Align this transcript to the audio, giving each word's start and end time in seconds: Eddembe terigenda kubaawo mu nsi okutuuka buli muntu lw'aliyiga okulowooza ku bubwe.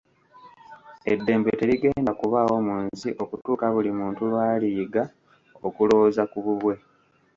Eddembe 1.13 1.49
terigenda 1.59 2.11
kubaawo 2.19 2.55
mu 2.67 2.75
nsi 2.85 3.09
okutuuka 3.23 3.65
buli 3.73 3.91
muntu 3.99 4.21
lw'aliyiga 4.31 5.03
okulowooza 5.67 6.23
ku 6.31 6.37
bubwe. 6.45 6.75